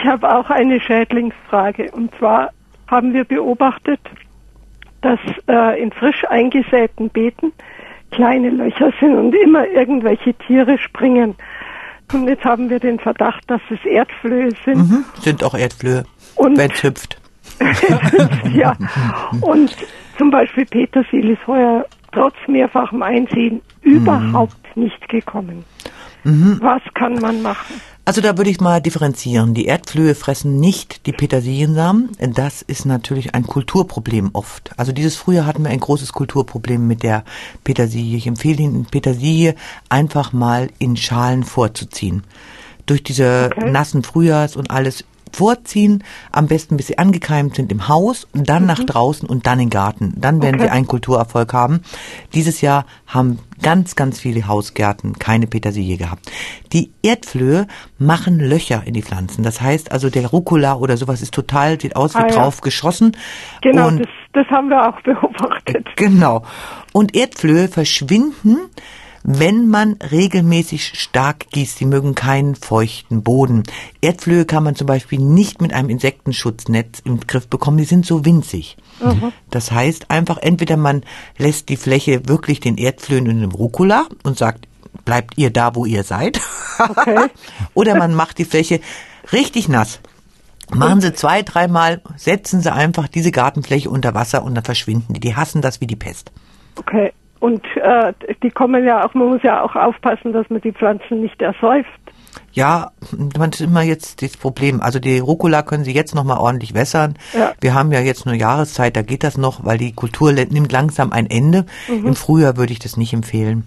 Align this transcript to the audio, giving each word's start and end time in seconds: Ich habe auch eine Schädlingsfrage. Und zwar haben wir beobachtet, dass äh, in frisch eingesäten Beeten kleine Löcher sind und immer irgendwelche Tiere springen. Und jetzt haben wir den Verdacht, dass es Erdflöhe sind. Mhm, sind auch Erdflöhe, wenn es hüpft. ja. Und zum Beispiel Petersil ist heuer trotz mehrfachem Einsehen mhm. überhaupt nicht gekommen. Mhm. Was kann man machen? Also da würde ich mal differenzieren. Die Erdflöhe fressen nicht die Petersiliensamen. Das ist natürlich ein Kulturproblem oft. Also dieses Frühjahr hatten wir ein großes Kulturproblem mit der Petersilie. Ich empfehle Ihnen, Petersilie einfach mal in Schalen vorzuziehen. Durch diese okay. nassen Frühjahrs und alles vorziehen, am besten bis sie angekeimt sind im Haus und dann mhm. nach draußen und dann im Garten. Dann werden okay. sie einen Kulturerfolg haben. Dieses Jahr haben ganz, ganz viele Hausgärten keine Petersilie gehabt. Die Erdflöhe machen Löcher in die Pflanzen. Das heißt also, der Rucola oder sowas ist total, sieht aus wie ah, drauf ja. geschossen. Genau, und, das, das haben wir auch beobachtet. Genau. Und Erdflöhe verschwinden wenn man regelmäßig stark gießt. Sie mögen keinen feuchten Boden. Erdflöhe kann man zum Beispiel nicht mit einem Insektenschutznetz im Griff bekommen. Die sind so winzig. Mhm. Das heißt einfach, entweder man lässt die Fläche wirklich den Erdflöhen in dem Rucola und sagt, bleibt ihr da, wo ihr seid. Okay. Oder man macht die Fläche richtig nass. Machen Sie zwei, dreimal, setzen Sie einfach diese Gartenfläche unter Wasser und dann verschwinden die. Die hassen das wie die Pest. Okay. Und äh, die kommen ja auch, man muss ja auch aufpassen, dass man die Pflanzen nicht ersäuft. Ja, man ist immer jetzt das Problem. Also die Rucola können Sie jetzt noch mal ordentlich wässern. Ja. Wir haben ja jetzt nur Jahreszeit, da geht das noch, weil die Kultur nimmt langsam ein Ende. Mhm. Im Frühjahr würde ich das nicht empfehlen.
Ich 0.00 0.06
habe 0.06 0.34
auch 0.34 0.48
eine 0.48 0.80
Schädlingsfrage. 0.80 1.90
Und 1.92 2.14
zwar 2.18 2.50
haben 2.86 3.12
wir 3.12 3.24
beobachtet, 3.24 4.00
dass 5.02 5.18
äh, 5.46 5.82
in 5.82 5.92
frisch 5.92 6.24
eingesäten 6.28 7.10
Beeten 7.10 7.52
kleine 8.10 8.50
Löcher 8.50 8.92
sind 8.98 9.14
und 9.14 9.34
immer 9.34 9.66
irgendwelche 9.66 10.34
Tiere 10.34 10.78
springen. 10.78 11.34
Und 12.12 12.28
jetzt 12.28 12.44
haben 12.44 12.70
wir 12.70 12.80
den 12.80 12.98
Verdacht, 12.98 13.42
dass 13.48 13.60
es 13.70 13.84
Erdflöhe 13.84 14.50
sind. 14.64 14.78
Mhm, 14.78 15.04
sind 15.20 15.44
auch 15.44 15.54
Erdflöhe, 15.54 16.04
wenn 16.36 16.70
es 16.70 16.82
hüpft. 16.82 17.20
ja. 18.54 18.76
Und 19.42 19.76
zum 20.16 20.30
Beispiel 20.30 20.64
Petersil 20.64 21.30
ist 21.30 21.46
heuer 21.46 21.84
trotz 22.12 22.34
mehrfachem 22.48 23.02
Einsehen 23.02 23.60
mhm. 23.82 23.92
überhaupt 23.92 24.76
nicht 24.76 25.08
gekommen. 25.08 25.64
Mhm. 26.24 26.58
Was 26.60 26.82
kann 26.94 27.14
man 27.14 27.42
machen? 27.42 27.80
Also 28.10 28.22
da 28.22 28.36
würde 28.36 28.50
ich 28.50 28.60
mal 28.60 28.82
differenzieren. 28.82 29.54
Die 29.54 29.66
Erdflöhe 29.66 30.16
fressen 30.16 30.58
nicht 30.58 31.06
die 31.06 31.12
Petersiliensamen. 31.12 32.10
Das 32.34 32.60
ist 32.60 32.84
natürlich 32.84 33.36
ein 33.36 33.46
Kulturproblem 33.46 34.30
oft. 34.32 34.72
Also 34.76 34.90
dieses 34.90 35.14
Frühjahr 35.14 35.46
hatten 35.46 35.62
wir 35.62 35.70
ein 35.70 35.78
großes 35.78 36.12
Kulturproblem 36.12 36.88
mit 36.88 37.04
der 37.04 37.22
Petersilie. 37.62 38.16
Ich 38.16 38.26
empfehle 38.26 38.64
Ihnen, 38.64 38.84
Petersilie 38.84 39.54
einfach 39.90 40.32
mal 40.32 40.70
in 40.80 40.96
Schalen 40.96 41.44
vorzuziehen. 41.44 42.24
Durch 42.84 43.04
diese 43.04 43.50
okay. 43.52 43.70
nassen 43.70 44.02
Frühjahrs 44.02 44.56
und 44.56 44.72
alles 44.72 45.04
vorziehen, 45.32 46.04
am 46.32 46.46
besten 46.46 46.76
bis 46.76 46.88
sie 46.88 46.98
angekeimt 46.98 47.56
sind 47.56 47.72
im 47.72 47.88
Haus 47.88 48.26
und 48.32 48.48
dann 48.48 48.62
mhm. 48.62 48.68
nach 48.68 48.84
draußen 48.84 49.28
und 49.28 49.46
dann 49.46 49.60
im 49.60 49.70
Garten. 49.70 50.14
Dann 50.16 50.42
werden 50.42 50.56
okay. 50.56 50.64
sie 50.64 50.70
einen 50.70 50.86
Kulturerfolg 50.86 51.52
haben. 51.52 51.82
Dieses 52.34 52.60
Jahr 52.60 52.86
haben 53.06 53.38
ganz, 53.62 53.96
ganz 53.96 54.20
viele 54.20 54.46
Hausgärten 54.46 55.18
keine 55.18 55.46
Petersilie 55.46 55.96
gehabt. 55.96 56.30
Die 56.72 56.92
Erdflöhe 57.02 57.66
machen 57.98 58.38
Löcher 58.38 58.82
in 58.84 58.94
die 58.94 59.02
Pflanzen. 59.02 59.42
Das 59.42 59.60
heißt 59.60 59.92
also, 59.92 60.10
der 60.10 60.26
Rucola 60.28 60.74
oder 60.74 60.96
sowas 60.96 61.22
ist 61.22 61.34
total, 61.34 61.80
sieht 61.80 61.96
aus 61.96 62.14
wie 62.14 62.22
ah, 62.22 62.28
drauf 62.28 62.56
ja. 62.56 62.62
geschossen. 62.62 63.16
Genau, 63.62 63.88
und, 63.88 64.00
das, 64.00 64.08
das 64.32 64.46
haben 64.48 64.68
wir 64.68 64.88
auch 64.88 65.00
beobachtet. 65.02 65.86
Genau. 65.96 66.44
Und 66.92 67.14
Erdflöhe 67.14 67.68
verschwinden 67.68 68.56
wenn 69.22 69.68
man 69.68 69.94
regelmäßig 69.94 70.98
stark 70.98 71.50
gießt. 71.50 71.78
Sie 71.78 71.84
mögen 71.84 72.14
keinen 72.14 72.54
feuchten 72.54 73.22
Boden. 73.22 73.64
Erdflöhe 74.00 74.44
kann 74.44 74.64
man 74.64 74.76
zum 74.76 74.86
Beispiel 74.86 75.18
nicht 75.18 75.60
mit 75.60 75.72
einem 75.72 75.90
Insektenschutznetz 75.90 77.00
im 77.04 77.20
Griff 77.20 77.48
bekommen. 77.48 77.78
Die 77.78 77.84
sind 77.84 78.06
so 78.06 78.24
winzig. 78.24 78.76
Mhm. 79.02 79.32
Das 79.50 79.70
heißt 79.70 80.10
einfach, 80.10 80.38
entweder 80.38 80.76
man 80.76 81.02
lässt 81.36 81.68
die 81.68 81.76
Fläche 81.76 82.28
wirklich 82.28 82.60
den 82.60 82.76
Erdflöhen 82.76 83.26
in 83.26 83.40
dem 83.40 83.52
Rucola 83.52 84.06
und 84.22 84.38
sagt, 84.38 84.66
bleibt 85.04 85.36
ihr 85.36 85.50
da, 85.50 85.74
wo 85.74 85.84
ihr 85.84 86.04
seid. 86.04 86.40
Okay. 86.78 87.26
Oder 87.74 87.96
man 87.96 88.14
macht 88.14 88.38
die 88.38 88.44
Fläche 88.44 88.80
richtig 89.32 89.68
nass. 89.68 90.00
Machen 90.72 91.00
Sie 91.00 91.12
zwei, 91.12 91.42
dreimal, 91.42 92.00
setzen 92.16 92.60
Sie 92.60 92.72
einfach 92.72 93.08
diese 93.08 93.32
Gartenfläche 93.32 93.90
unter 93.90 94.14
Wasser 94.14 94.44
und 94.44 94.54
dann 94.54 94.64
verschwinden 94.64 95.14
die. 95.14 95.20
Die 95.20 95.34
hassen 95.34 95.62
das 95.62 95.80
wie 95.80 95.86
die 95.86 95.96
Pest. 95.96 96.30
Okay. 96.76 97.12
Und 97.40 97.64
äh, 97.76 98.12
die 98.42 98.50
kommen 98.50 98.84
ja 98.84 99.04
auch, 99.04 99.14
man 99.14 99.28
muss 99.28 99.42
ja 99.42 99.62
auch 99.62 99.74
aufpassen, 99.74 100.32
dass 100.32 100.48
man 100.50 100.60
die 100.60 100.72
Pflanzen 100.72 101.22
nicht 101.22 101.40
ersäuft. 101.40 101.88
Ja, 102.52 102.90
man 103.38 103.50
ist 103.50 103.60
immer 103.60 103.82
jetzt 103.82 104.22
das 104.22 104.36
Problem. 104.36 104.80
Also 104.80 104.98
die 104.98 105.18
Rucola 105.18 105.62
können 105.62 105.84
Sie 105.84 105.92
jetzt 105.94 106.14
noch 106.14 106.24
mal 106.24 106.38
ordentlich 106.38 106.74
wässern. 106.74 107.14
Ja. 107.32 107.52
Wir 107.60 107.74
haben 107.74 107.92
ja 107.92 108.00
jetzt 108.00 108.26
nur 108.26 108.34
Jahreszeit, 108.34 108.96
da 108.96 109.02
geht 109.02 109.24
das 109.24 109.38
noch, 109.38 109.64
weil 109.64 109.78
die 109.78 109.92
Kultur 109.92 110.32
nimmt 110.32 110.70
langsam 110.70 111.12
ein 111.12 111.26
Ende. 111.30 111.64
Mhm. 111.88 112.08
Im 112.08 112.14
Frühjahr 112.14 112.56
würde 112.56 112.72
ich 112.72 112.78
das 112.78 112.96
nicht 112.96 113.12
empfehlen. 113.12 113.64